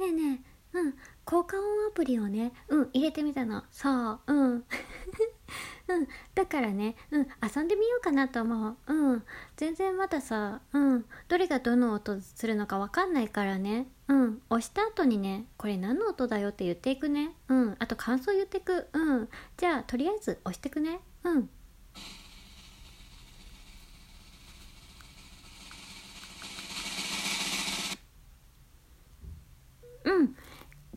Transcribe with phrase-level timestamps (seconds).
[0.00, 0.40] ねえね
[0.74, 0.94] えうん
[1.24, 3.64] 効果音アプリをねうん入れてみたの。
[3.70, 4.64] そううん。
[5.88, 8.76] うんだからねうん遊んでみようかなと思う。
[8.86, 9.24] うん
[9.56, 13.88] 全然まださうんどれがどの音するのかわかんないからね。
[14.08, 17.34] うん押した後にねこれ何の音だよって言っていくね。
[17.48, 18.88] うんあと感想言ってく。
[18.92, 19.28] うん
[19.58, 21.00] じゃあとりあえず押してくね。
[21.24, 21.50] うん。
[30.04, 30.36] うん。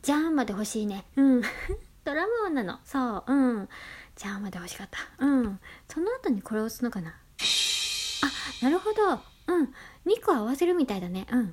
[0.00, 1.06] ジャーンまで欲しいね。
[1.16, 1.42] うん。
[2.04, 2.78] ドラム音なの。
[2.84, 3.32] そう。
[3.32, 3.68] うん。
[4.16, 4.98] ジャーンまで欲しかった。
[5.18, 5.60] うん。
[5.88, 7.10] その後にこれを押すのかな。
[7.10, 9.20] あなるほど。
[9.46, 9.74] うん。
[10.06, 11.26] 2個合わせるみたいだね。
[11.30, 11.48] うん。
[11.48, 11.52] こ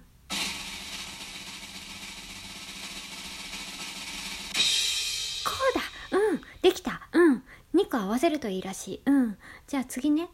[6.10, 6.18] うだ。
[6.18, 6.42] うん。
[6.62, 7.08] できた。
[7.14, 7.44] うん。
[7.74, 9.02] 2個合わせるといいらしい。
[9.06, 9.38] うん。
[9.68, 10.30] じゃあ次ね。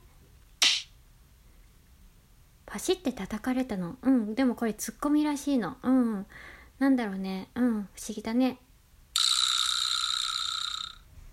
[2.65, 3.97] パシって叩かれたの。
[4.01, 4.35] うん。
[4.35, 5.77] でもこれツッコミらしいの。
[5.83, 6.25] うん
[6.79, 7.49] なんだろうね。
[7.55, 8.57] うん不思議だね。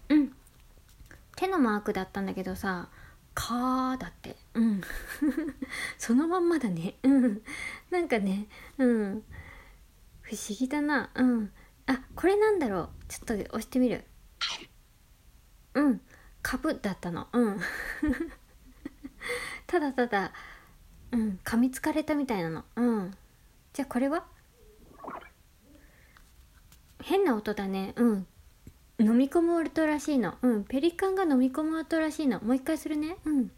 [0.09, 0.33] うん。
[1.37, 2.89] 手のマークだったんだけどさ
[3.35, 4.37] 「か」だって。
[4.55, 4.81] うん。
[5.99, 6.95] そのまんまだね。
[7.03, 7.43] うん。
[7.91, 8.47] なんかね
[8.79, 9.23] うん。
[10.23, 11.11] 不思議だな。
[11.15, 11.53] うん。
[11.87, 12.89] あこれなんだろう。
[13.09, 14.05] ちょっと押してみる。
[15.75, 16.01] うん。
[16.43, 17.29] 株だったの。
[17.33, 17.61] うん。
[19.67, 20.33] ただただ
[21.13, 21.39] うん。
[21.45, 22.65] 噛みつかれたみたいなの。
[22.77, 23.15] うん。
[23.75, 24.25] じゃあこれは？
[27.05, 27.93] 変な音だね。
[27.97, 28.27] うん。
[28.99, 30.37] 飲み込む音らしいの。
[30.41, 30.65] うん。
[30.65, 32.41] ペリカンが飲み込む音らしいの。
[32.41, 33.19] もう一回するね。
[33.27, 33.51] うん。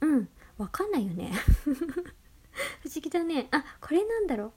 [0.00, 0.28] うん。
[0.58, 1.30] わかんないよね。
[2.82, 3.46] 不思議だね。
[3.52, 4.52] あこれなんだろう。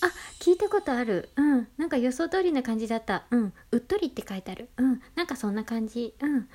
[0.00, 1.28] あ聞いたことある。
[1.36, 1.68] うん。
[1.76, 3.26] なんか予想通りな感じだった。
[3.30, 3.52] うん。
[3.70, 4.68] うっとりって書いてある。
[4.78, 5.00] うん。
[5.14, 6.16] なんかそんな感じ。
[6.20, 6.48] うん。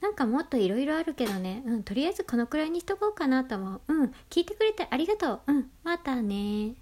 [0.00, 1.62] なんかもっといろいろあるけどね。
[1.66, 3.80] うんとりあえずこのくらいにしとこうかなと思う。
[3.88, 5.40] うん聞いてくれてありがとう。
[5.46, 6.74] うんまたね